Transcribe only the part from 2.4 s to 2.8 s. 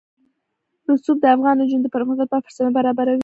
فرصتونه